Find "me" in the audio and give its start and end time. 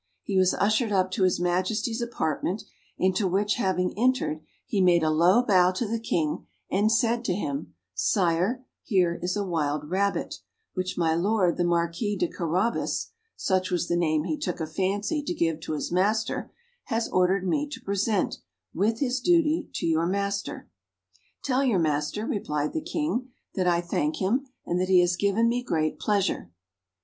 17.47-17.69, 25.47-25.61